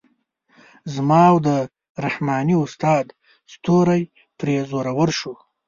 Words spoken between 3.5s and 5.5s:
ستوری پرې زورور شو.